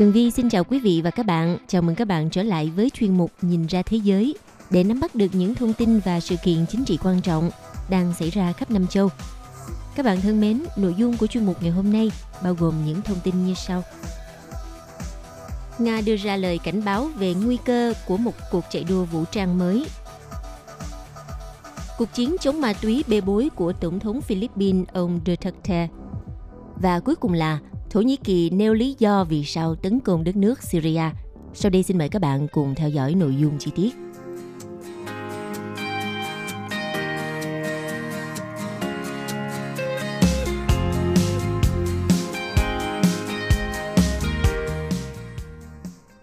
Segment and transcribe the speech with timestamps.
[0.00, 1.58] Tường Vi xin chào quý vị và các bạn.
[1.66, 4.34] Chào mừng các bạn trở lại với chuyên mục Nhìn ra thế giới
[4.70, 7.50] để nắm bắt được những thông tin và sự kiện chính trị quan trọng
[7.90, 9.08] đang xảy ra khắp năm châu.
[9.96, 13.02] Các bạn thân mến, nội dung của chuyên mục ngày hôm nay bao gồm những
[13.02, 13.82] thông tin như sau.
[15.78, 19.24] Nga đưa ra lời cảnh báo về nguy cơ của một cuộc chạy đua vũ
[19.24, 19.86] trang mới.
[21.98, 25.88] Cuộc chiến chống ma túy bê bối của Tổng thống Philippines ông Duterte.
[26.82, 27.58] Và cuối cùng là
[27.90, 31.02] Thổ Nhĩ Kỳ nêu lý do vì sao tấn công đất nước Syria.
[31.54, 33.94] Sau đây xin mời các bạn cùng theo dõi nội dung chi tiết.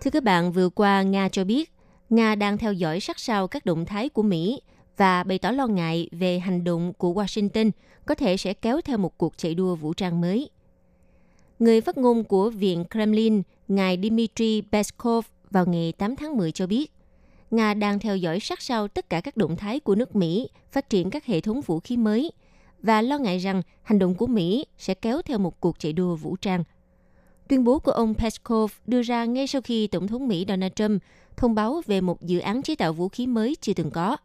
[0.01, 1.71] Thưa các bạn, vừa qua Nga cho biết
[2.09, 4.61] Nga đang theo dõi sát sao các động thái của Mỹ
[4.97, 7.71] và bày tỏ lo ngại về hành động của Washington
[8.05, 10.49] có thể sẽ kéo theo một cuộc chạy đua vũ trang mới.
[11.59, 16.67] Người phát ngôn của Viện Kremlin, ngài Dmitry Peskov vào ngày 8 tháng 10 cho
[16.67, 16.91] biết,
[17.51, 20.89] Nga đang theo dõi sát sao tất cả các động thái của nước Mỹ phát
[20.89, 22.31] triển các hệ thống vũ khí mới
[22.81, 26.15] và lo ngại rằng hành động của Mỹ sẽ kéo theo một cuộc chạy đua
[26.15, 26.63] vũ trang.
[27.47, 31.01] Tuyên bố của ông Peskov đưa ra ngay sau khi Tổng thống Mỹ Donald Trump
[31.37, 34.17] thông báo về một dự án chế tạo vũ khí mới chưa từng có.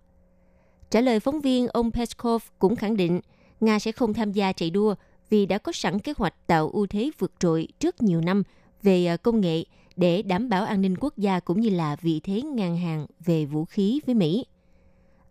[0.91, 3.21] Trả lời phóng viên, ông Peskov cũng khẳng định
[3.61, 4.95] Nga sẽ không tham gia chạy đua
[5.33, 8.43] vì đã có sẵn kế hoạch tạo ưu thế vượt trội trước nhiều năm
[8.83, 9.65] về à, công nghệ
[9.97, 13.45] để đảm bảo an ninh quốc gia cũng như là vị thế ngang hàng về
[13.45, 14.47] vũ khí với Mỹ.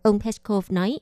[0.02, 0.98] Ông Peskov nói,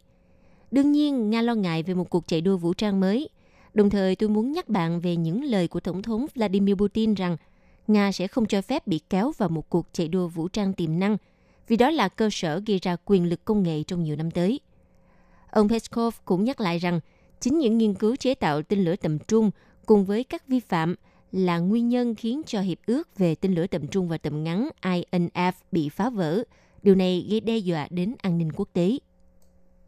[0.71, 3.29] đương nhiên Nga lo ngại về một cuộc chạy đua vũ trang mới.
[3.75, 7.37] Đồng thời tôi muốn nhắc bạn về những lời của Tổng thống Vladimir Putin rằng
[7.87, 10.99] Nga sẽ không cho phép bị kéo vào một cuộc chạy đua vũ trang tiềm
[10.99, 11.17] năng,
[11.69, 14.61] vì đó là cơ sở gây ra quyền lực công nghệ trong nhiều năm tới.
[15.51, 17.01] Ông Peskov cũng nhắc lại rằng
[17.41, 19.51] Chính những nghiên cứu chế tạo tên lửa tầm trung
[19.87, 20.95] cùng với các vi phạm
[21.33, 24.69] là nguyên nhân khiến cho hiệp ước về tên lửa tầm trung và tầm ngắn
[24.83, 26.43] INF bị phá vỡ.
[26.83, 28.99] Điều này gây đe dọa đến an ninh quốc tế.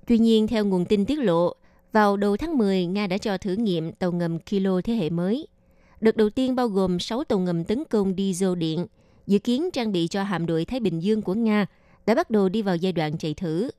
[0.06, 1.54] Tuy nhiên, theo nguồn tin tiết lộ,
[1.92, 5.46] vào đầu tháng 10, Nga đã cho thử nghiệm tàu ngầm Kilo thế hệ mới.
[6.00, 8.86] Đợt đầu tiên bao gồm 6 tàu ngầm tấn công diesel điện,
[9.26, 11.66] dự kiến trang bị cho hạm đội Thái Bình Dương của Nga,
[12.06, 13.70] đã bắt đầu đi vào giai đoạn chạy thử.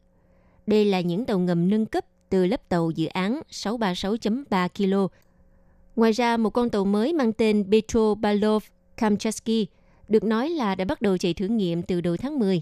[0.68, 5.14] Đây là những tàu ngầm nâng cấp từ lớp tàu dự án 636.3 kg.
[5.96, 8.64] Ngoài ra, một con tàu mới mang tên Petro Balov
[8.98, 9.68] Kamchatsky
[10.10, 12.62] được nói là đã bắt đầu chạy thử nghiệm từ đầu tháng 10.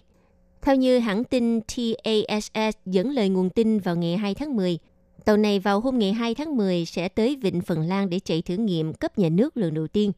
[0.62, 4.80] Theo như hãng tin TASS dẫn lời nguồn tin vào ngày 2 tháng 10,
[5.26, 8.42] tàu này vào hôm ngày 2 tháng 10 sẽ tới Vịnh Phần Lan để chạy
[8.42, 10.12] thử nghiệm cấp nhà nước lần đầu tiên.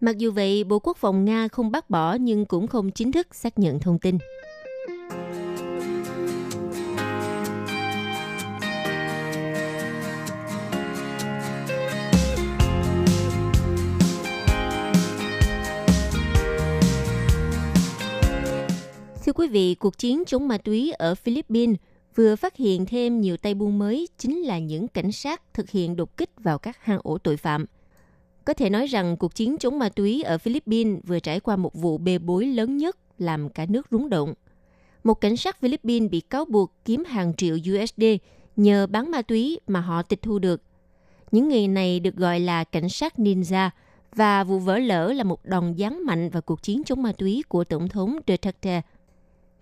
[0.00, 3.34] Mặc dù vậy, Bộ Quốc phòng Nga không bác bỏ nhưng cũng không chính thức
[3.34, 4.18] xác nhận thông tin.
[19.34, 21.76] Quý vị, cuộc chiến chống ma túy ở Philippines
[22.14, 25.96] vừa phát hiện thêm nhiều tay buôn mới chính là những cảnh sát thực hiện
[25.96, 27.64] đột kích vào các hang ổ tội phạm.
[28.44, 31.74] Có thể nói rằng cuộc chiến chống ma túy ở Philippines vừa trải qua một
[31.74, 34.34] vụ bê bối lớn nhất làm cả nước rúng động.
[35.04, 38.04] Một cảnh sát Philippines bị cáo buộc kiếm hàng triệu USD
[38.56, 40.62] nhờ bán ma túy mà họ tịch thu được.
[41.30, 43.70] Những người này được gọi là cảnh sát ninja
[44.14, 47.42] và vụ vỡ lỡ là một đòn giáng mạnh vào cuộc chiến chống ma túy
[47.48, 48.82] của Tổng thống Duterte–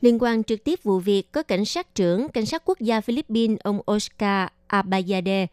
[0.02, 3.58] Liên quan trực tiếp vụ việc có cảnh sát trưởng Cảnh sát quốc gia Philippines
[3.62, 5.46] ông Oscar Abayade.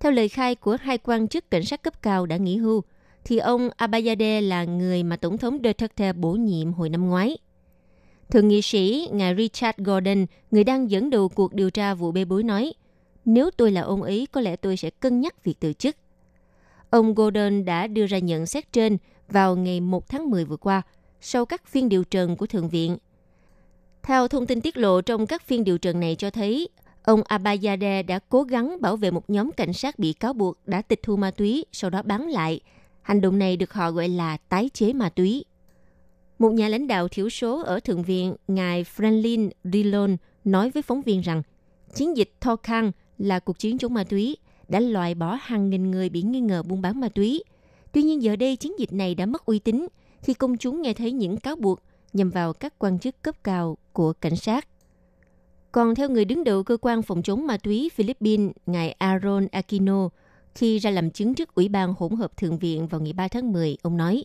[0.00, 2.82] Theo lời khai của hai quan chức cảnh sát cấp cao đã nghỉ hưu,
[3.24, 7.38] thì ông Abayade là người mà Tổng thống Duterte bổ nhiệm hồi năm ngoái.
[8.30, 12.24] Thượng nghị sĩ ngài Richard Gordon, người đang dẫn đầu cuộc điều tra vụ bê
[12.24, 12.72] bối nói,
[13.24, 15.96] nếu tôi là ông ấy, có lẽ tôi sẽ cân nhắc việc từ chức.
[16.90, 18.98] Ông Gordon đã đưa ra nhận xét trên
[19.28, 20.82] vào ngày 1 tháng 10 vừa qua,
[21.20, 22.96] sau các phiên điều trần của Thượng viện–
[24.02, 26.68] theo thông tin tiết lộ trong các phiên điều trần này cho thấy,
[27.02, 30.82] ông Abayade đã cố gắng bảo vệ một nhóm cảnh sát bị cáo buộc đã
[30.82, 32.60] tịch thu ma túy, sau đó bán lại.
[33.02, 35.44] Hành động này được họ gọi là tái chế ma túy.
[36.38, 41.02] Một nhà lãnh đạo thiểu số ở Thượng viện, ngài Franklin Dillon, nói với phóng
[41.02, 41.42] viên rằng
[41.94, 44.36] chiến dịch Thorcan là cuộc chiến chống ma túy
[44.68, 47.44] đã loại bỏ hàng nghìn người bị nghi ngờ buôn bán ma túy.
[47.92, 49.86] Tuy nhiên giờ đây chiến dịch này đã mất uy tín
[50.22, 51.80] khi công chúng nghe thấy những cáo buộc
[52.12, 54.68] nhằm vào các quan chức cấp cao của cảnh sát.
[55.72, 60.08] Còn theo người đứng đầu cơ quan phòng chống ma túy Philippines, ngài Aaron Aquino,
[60.54, 63.52] khi ra làm chứng trước Ủy ban hỗn hợp Thượng viện vào ngày 3 tháng
[63.52, 64.24] 10, ông nói,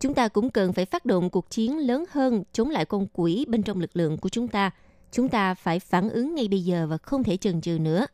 [0.00, 3.46] Chúng ta cũng cần phải phát động cuộc chiến lớn hơn chống lại con quỷ
[3.48, 4.70] bên trong lực lượng của chúng ta.
[5.12, 8.06] Chúng ta phải phản ứng ngay bây giờ và không thể chần chừ nữa.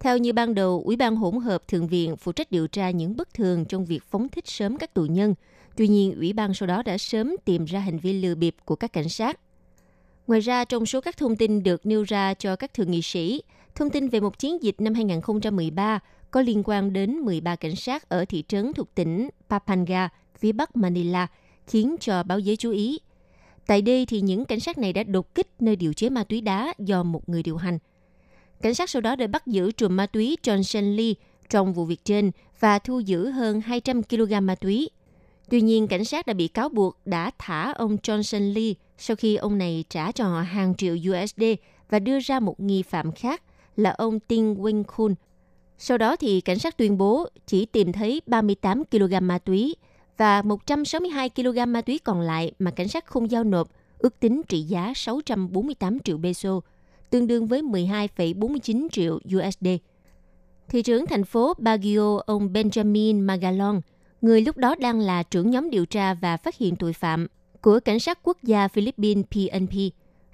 [0.00, 3.16] Theo như ban đầu, Ủy ban hỗn hợp Thượng viện phụ trách điều tra những
[3.16, 5.34] bất thường trong việc phóng thích sớm các tù nhân.
[5.76, 8.76] Tuy nhiên, Ủy ban sau đó đã sớm tìm ra hành vi lừa bịp của
[8.76, 9.40] các cảnh sát.
[10.26, 13.42] Ngoài ra, trong số các thông tin được nêu ra cho các thượng nghị sĩ,
[13.74, 18.08] thông tin về một chiến dịch năm 2013 có liên quan đến 13 cảnh sát
[18.08, 20.08] ở thị trấn thuộc tỉnh Papanga,
[20.38, 21.26] phía bắc Manila,
[21.66, 22.98] khiến cho báo giới chú ý.
[23.66, 26.40] Tại đây thì những cảnh sát này đã đột kích nơi điều chế ma túy
[26.40, 27.78] đá do một người điều hành.
[28.62, 31.14] Cảnh sát sau đó đã bắt giữ trùm ma túy Johnson Lee
[31.50, 32.30] trong vụ việc trên
[32.60, 34.90] và thu giữ hơn 200 kg ma túy.
[35.50, 39.36] Tuy nhiên, cảnh sát đã bị cáo buộc đã thả ông Johnson Lee sau khi
[39.36, 41.42] ông này trả cho họ hàng triệu USD
[41.90, 43.42] và đưa ra một nghi phạm khác
[43.76, 45.14] là ông Tin Wing Kun.
[45.78, 49.76] Sau đó thì cảnh sát tuyên bố chỉ tìm thấy 38 kg ma túy
[50.16, 53.68] và 162 kg ma túy còn lại mà cảnh sát không giao nộp,
[53.98, 56.60] ước tính trị giá 648 triệu peso,
[57.10, 59.66] tương đương với 12,49 triệu USD.
[60.68, 63.80] Thị trưởng thành phố Baguio ông Benjamin Magalon,
[64.22, 67.26] người lúc đó đang là trưởng nhóm điều tra và phát hiện tội phạm
[67.60, 69.72] của Cảnh sát quốc gia Philippines PNP,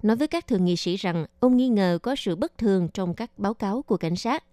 [0.02, 3.14] nói với các thượng nghị sĩ rằng ông nghi ngờ có sự bất thường trong
[3.14, 4.44] các báo cáo của cảnh sát.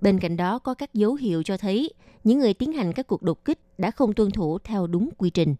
[0.00, 1.90] Bên cạnh đó có các dấu hiệu cho thấy
[2.24, 5.30] những người tiến hành các cuộc đột kích đã không tuân thủ theo đúng quy
[5.30, 5.54] trình.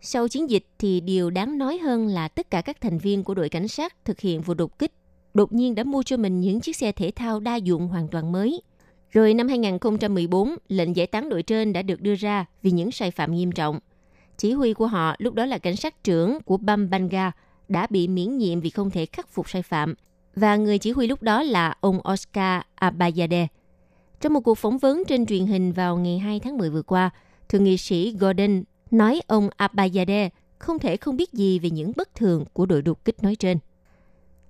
[0.00, 3.34] Sau chiến dịch thì điều đáng nói hơn là tất cả các thành viên của
[3.34, 4.92] đội cảnh sát thực hiện vụ đột kích
[5.34, 8.32] đột nhiên đã mua cho mình những chiếc xe thể thao đa dụng hoàn toàn
[8.32, 8.62] mới.
[9.12, 13.10] Rồi năm 2014, lệnh giải tán đội trên đã được đưa ra vì những sai
[13.10, 13.78] phạm nghiêm trọng.
[14.36, 17.32] Chỉ huy của họ lúc đó là cảnh sát trưởng của Bambanga
[17.68, 19.94] đã bị miễn nhiệm vì không thể khắc phục sai phạm
[20.36, 23.46] và người chỉ huy lúc đó là ông Oscar Abayade.
[24.20, 27.10] Trong một cuộc phỏng vấn trên truyền hình vào ngày 2 tháng 10 vừa qua,
[27.48, 30.28] thượng nghị sĩ Gordon nói ông Abayade
[30.58, 33.58] không thể không biết gì về những bất thường của đội đột kích nói trên.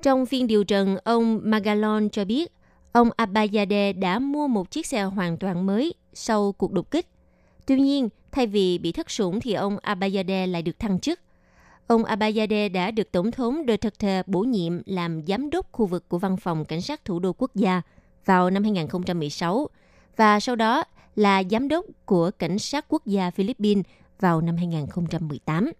[0.03, 2.53] Trong phiên điều trần, ông Magalon cho biết
[2.93, 7.07] ông Abayade đã mua một chiếc xe hoàn toàn mới sau cuộc đột kích.
[7.67, 11.21] Tuy nhiên, thay vì bị thất sủng thì ông Abayade lại được thăng chức–
[11.93, 16.19] Ông Abayade đã được Tổng thống Duterte bổ nhiệm làm giám đốc khu vực của
[16.19, 17.83] Văn phòng Cảnh sát Thủ đô Quốc gia
[18.25, 19.69] vào năm 2016
[20.17, 20.85] và sau đó
[21.17, 23.85] là giám đốc của Cảnh sát Quốc gia Philippines
[24.21, 25.73] vào năm 2018.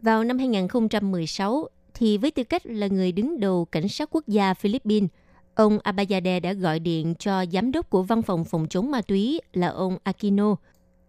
[0.00, 4.54] Vào năm 2016, thì với tư cách là người đứng đầu Cảnh sát Quốc gia
[4.54, 5.10] Philippines,
[5.58, 9.40] ông Abayade đã gọi điện cho giám đốc của Văn phòng phòng chống ma túy
[9.52, 10.56] là ông Aquino.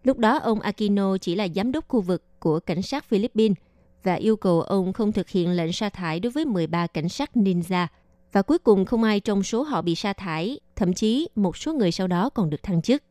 [0.04, 3.58] Lúc đó ông Aquino chỉ là giám đốc khu vực của Cảnh sát Philippines–
[4.04, 7.30] và yêu cầu ông không thực hiện lệnh sa thải đối với 13 cảnh sát
[7.34, 7.88] ninja.
[8.32, 11.74] Và cuối cùng không ai trong số họ bị sa thải, thậm chí một số
[11.74, 13.04] người sau đó còn được thăng chức.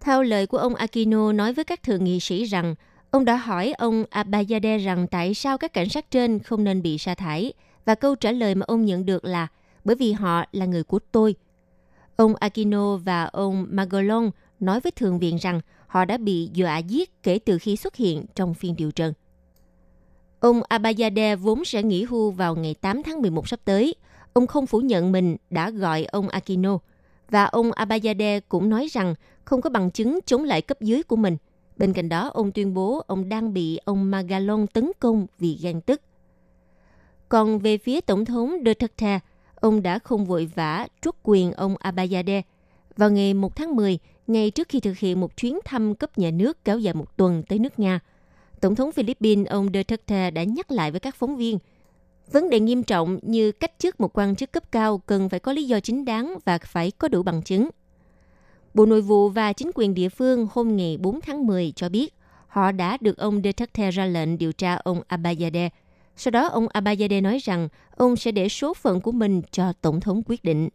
[0.00, 2.74] Theo lời của ông Aquino nói với các thượng nghị sĩ rằng,
[3.10, 6.98] ông đã hỏi ông Abayade rằng tại sao các cảnh sát trên không nên bị
[6.98, 7.52] sa thải,
[7.84, 9.48] và câu trả lời mà ông nhận được là
[9.84, 11.34] bởi vì họ là người của tôi.
[12.16, 17.22] Ông Aquino và ông Magolon nói với thượng viện rằng họ đã bị dọa giết
[17.22, 19.12] kể từ khi xuất hiện trong phiên điều trần.
[20.40, 23.94] Ông Abayade vốn sẽ nghỉ hưu vào ngày 8 tháng 11 sắp tới.
[24.32, 26.78] Ông không phủ nhận mình đã gọi ông Aquino.
[27.30, 31.16] Và ông Abayade cũng nói rằng không có bằng chứng chống lại cấp dưới của
[31.16, 31.36] mình.
[31.76, 35.80] Bên cạnh đó, ông tuyên bố ông đang bị ông Magalon tấn công vì ghen
[35.80, 36.00] tức.
[37.28, 39.20] Còn về phía Tổng thống Duterte,
[39.60, 42.42] ông đã không vội vã truất quyền ông Abayade.
[42.96, 46.30] Vào ngày 1 tháng 10, ngay trước khi thực hiện một chuyến thăm cấp nhà
[46.30, 48.00] nước kéo dài một tuần tới nước Nga–
[48.60, 51.58] Tổng thống Philippines ông Duterte đã nhắc lại với các phóng viên
[52.32, 55.52] vấn đề nghiêm trọng như cách chức một quan chức cấp cao cần phải có
[55.52, 57.68] lý do chính đáng và phải có đủ bằng chứng.
[58.74, 62.14] Bộ Nội vụ và chính quyền địa phương hôm ngày 4 tháng 10 cho biết
[62.46, 65.70] họ đã được ông Duterte ra lệnh điều tra ông Abayade.
[66.16, 70.00] Sau đó ông Abayade nói rằng ông sẽ để số phận của mình cho Tổng
[70.00, 70.68] thống quyết định.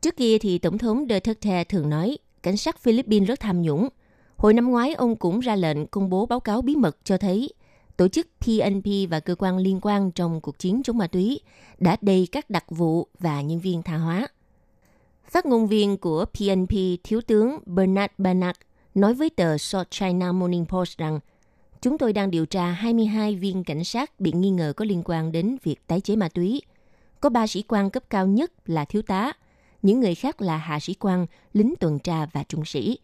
[0.00, 3.88] Trước kia thì Tổng thống Duterte thường nói cảnh sát Philippines rất tham nhũng–
[4.38, 7.50] Hồi năm ngoái, ông cũng ra lệnh công bố báo cáo bí mật cho thấy
[7.96, 11.40] tổ chức PNP và cơ quan liên quan trong cuộc chiến chống ma túy
[11.78, 14.28] đã đầy các đặc vụ và nhân viên tha hóa.
[15.30, 16.70] Phát ngôn viên của PNP,
[17.04, 18.56] Thiếu tướng Bernard Banach,
[18.94, 21.20] nói với tờ South China Morning Post rằng
[21.80, 25.32] chúng tôi đang điều tra 22 viên cảnh sát bị nghi ngờ có liên quan
[25.32, 26.62] đến việc tái chế ma túy.
[27.20, 29.32] Có ba sĩ quan cấp cao nhất là thiếu tá,
[29.82, 32.98] những người khác là hạ sĩ quan, lính tuần tra và trung sĩ.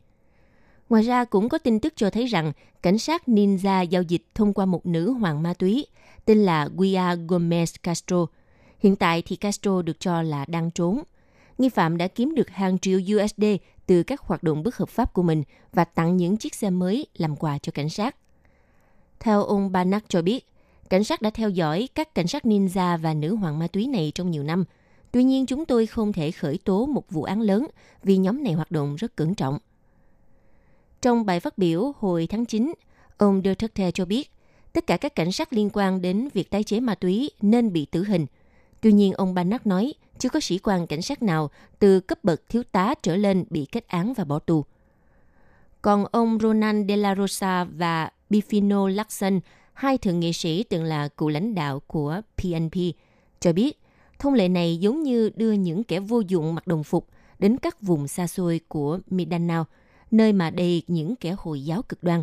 [0.89, 2.53] Ngoài ra cũng có tin tức cho thấy rằng
[2.83, 5.87] cảnh sát ninja giao dịch thông qua một nữ hoàng ma túy
[6.25, 8.27] tên là Guia Gomez Castro.
[8.79, 11.03] Hiện tại thì Castro được cho là đang trốn.
[11.59, 13.45] Nghi phạm đã kiếm được hàng triệu USD
[13.87, 17.07] từ các hoạt động bất hợp pháp của mình và tặng những chiếc xe mới
[17.17, 18.17] làm quà cho cảnh sát.
[19.25, 20.47] Theo ông Banak cho biết,
[20.91, 24.13] cảnh sát đã theo dõi các cảnh sát ninja và nữ hoàng ma túy này
[24.15, 24.65] trong nhiều năm.
[25.13, 27.67] Tuy nhiên, chúng tôi không thể khởi tố một vụ án lớn
[28.03, 29.59] vì nhóm này hoạt động rất cẩn trọng.
[31.03, 32.75] Trong bài phát biểu hồi tháng 9,
[33.19, 34.31] ông Duterte cho biết
[34.73, 37.85] tất cả các cảnh sát liên quan đến việc tái chế ma túy nên bị
[37.85, 38.27] tử hình.
[38.81, 42.49] Tuy nhiên, ông Banak nói chưa có sĩ quan cảnh sát nào từ cấp bậc
[42.49, 44.65] thiếu tá trở lên bị kết án và bỏ tù.
[45.83, 49.41] Còn ông Ronan De La Rosa và Bifino Lacson,
[49.73, 52.75] hai thượng nghị sĩ từng là cựu lãnh đạo của PNP,
[53.41, 53.81] cho biết
[54.19, 57.83] thông lệ này giống như đưa những kẻ vô dụng mặc đồng phục đến các
[57.83, 59.67] vùng xa xôi của Mindanao,
[60.11, 62.23] nơi mà đầy những kẻ Hồi giáo cực đoan.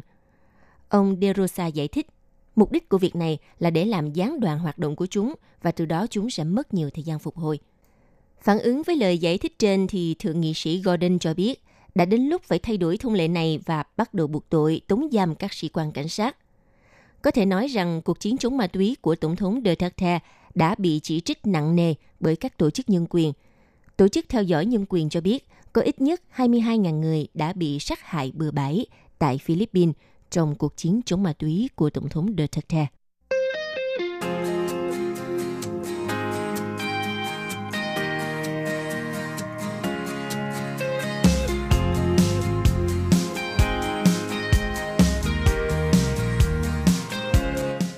[0.90, 2.08] Ông De Rosa giải thích,
[2.56, 5.72] mục đích của việc này là để làm gián đoạn hoạt động của chúng và
[5.72, 7.60] từ đó chúng sẽ mất nhiều thời gian phục hồi.
[8.42, 11.64] Phản ứng với lời giải thích trên thì Thượng nghị sĩ Gordon cho biết
[11.96, 15.10] đã đến lúc phải thay đổi thông lệ này và bắt đầu buộc tội tống
[15.12, 16.38] giam các sĩ quan cảnh sát.
[17.22, 20.20] Có thể nói rằng cuộc chiến chống ma túy của Tổng thống Duterte
[20.56, 23.34] đã bị chỉ trích nặng nề bởi các tổ chức nhân quyền.
[23.98, 27.80] Tổ chức theo dõi nhân quyền cho biết có ít nhất 22.000 người đã bị
[27.80, 28.86] sát hại bừa bãi
[29.20, 29.96] tại Philippines
[30.32, 32.88] trong cuộc chiến chống ma túy của Tổng thống Duterte.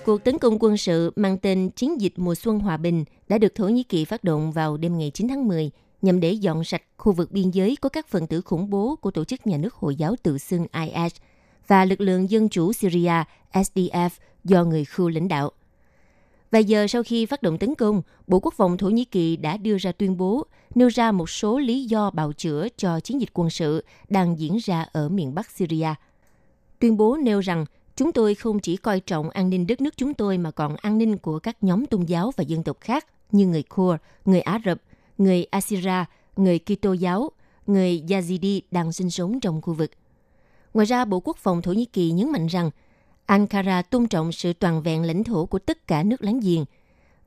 [0.06, 3.56] Cuộc tấn công quân sự mang tên Chiến dịch mùa xuân hòa bình đã được
[3.56, 6.82] Thổ Nhĩ Kỳ phát động vào đêm ngày 9 tháng 10 nhằm để dọn sạch
[6.98, 9.74] khu vực biên giới có các phần tử khủng bố của tổ chức nhà nước
[9.74, 11.16] Hồi giáo tự xưng IS
[11.68, 14.10] và lực lượng dân chủ Syria SDF
[14.44, 15.52] do người Khu lãnh đạo.
[16.52, 19.58] Vài giờ sau khi phát động tấn công, Bộ Quốc phòng Thổ Nhĩ Kỳ đã
[19.58, 20.46] đưa ra tuyên bố
[20.76, 24.58] nêu ra một số lý do bào chữa cho chiến dịch quân sự đang diễn
[24.58, 25.90] ra ở miền Bắc Syria.
[26.80, 30.14] Tuyên bố nêu rằng Chúng tôi không chỉ coi trọng an ninh đất nước chúng
[30.14, 33.48] tôi mà còn an ninh của các nhóm tôn giáo và dân tộc khác như
[33.48, 34.78] người Kurd, người Ả Rập,
[35.18, 37.32] người Assyria, người Kitô giáo,
[37.68, 39.92] người Yazidi đang sinh sống trong khu vực.
[40.74, 42.70] Ngoài ra, Bộ Quốc phòng Thổ Nhĩ Kỳ nhấn mạnh rằng
[43.26, 46.66] Ankara tôn trọng sự toàn vẹn lãnh thổ của tất cả nước láng giềng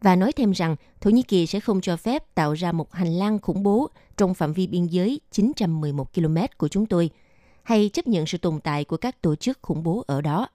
[0.01, 3.13] và nói thêm rằng Thổ Nhĩ Kỳ sẽ không cho phép tạo ra một hành
[3.13, 7.11] lang khủng bố trong phạm vi biên giới 911 km của chúng tôi
[7.63, 10.49] hay chấp nhận sự tồn tại của các tổ chức khủng bố ở đó.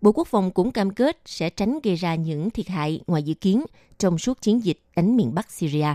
[0.00, 3.34] Bộ Quốc phòng cũng cam kết sẽ tránh gây ra những thiệt hại ngoài dự
[3.34, 3.64] kiến
[3.98, 5.94] trong suốt chiến dịch đánh miền Bắc Syria.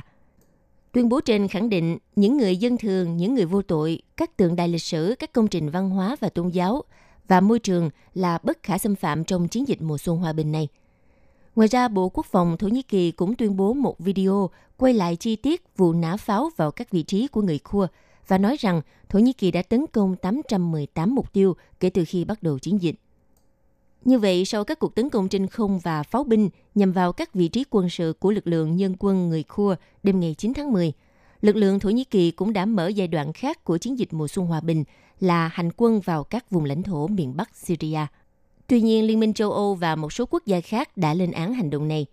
[0.92, 4.56] Tuyên bố trên khẳng định những người dân thường, những người vô tội, các tượng
[4.56, 6.84] đài lịch sử, các công trình văn hóa và tôn giáo
[7.28, 10.52] và môi trường là bất khả xâm phạm trong chiến dịch mùa xuân hòa bình
[10.52, 10.68] này.
[11.56, 15.16] Ngoài ra, Bộ Quốc phòng Thổ Nhĩ Kỳ cũng tuyên bố một video quay lại
[15.16, 17.88] chi tiết vụ nã pháo vào các vị trí của người Khua
[18.28, 22.26] và nói rằng Thổ Nhĩ Kỳ đã tấn công 818 mục tiêu kể từ khi
[22.26, 22.96] bắt đầu chiến dịch.
[24.06, 27.34] Như vậy, sau các cuộc tấn công trên không và pháo binh nhằm vào các
[27.34, 30.72] vị trí quân sự của lực lượng nhân quân người Kurd đêm ngày 9 tháng
[30.72, 30.94] 10,
[31.42, 34.28] lực lượng Thổ Nhĩ Kỳ cũng đã mở giai đoạn khác của chiến dịch mùa
[34.28, 34.84] xuân hòa bình
[35.20, 38.00] là hành quân vào các vùng lãnh thổ miền Bắc Syria.
[38.68, 41.54] Tuy nhiên, Liên minh châu Âu và một số quốc gia khác đã lên án
[41.54, 42.06] hành động này.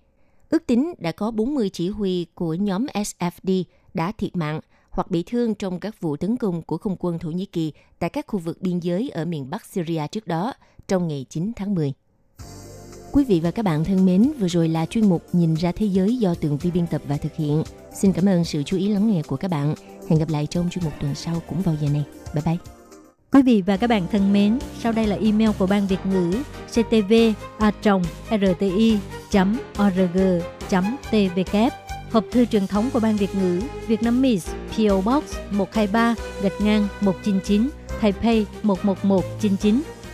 [0.50, 3.62] Ước tính đã có 40 chỉ huy của nhóm SFD
[3.94, 7.30] đã thiệt mạng hoặc bị thương trong các vụ tấn công của không quân Thổ
[7.30, 10.52] Nhĩ Kỳ tại các khu vực biên giới ở miền Bắc Syria trước đó
[10.90, 11.92] trong ngày 9 tháng 10.
[13.12, 15.87] Quý vị và các bạn thân mến, vừa rồi là chuyên mục Nhìn ra thế
[15.87, 17.62] giới do Tường Vi biên tập và thực hiện.
[17.94, 19.75] Xin cảm ơn sự chú ý lắng nghe của các bạn.
[20.09, 22.04] Hẹn gặp lại trong chuyên mục tuần sau cũng vào giờ này.
[22.35, 22.56] Bye bye.
[23.32, 26.32] Quý vị và các bạn thân mến, sau đây là email của Ban Việt ngữ
[26.68, 27.14] ctv
[27.59, 27.73] a
[28.30, 28.99] rti
[29.87, 30.18] org
[31.11, 31.56] tvk
[32.12, 36.61] Hộp thư truyền thống của Ban Việt ngữ Việt Nam Miss PO Box 123 gạch
[36.61, 37.70] ngang 199
[38.00, 39.82] Taipei 11199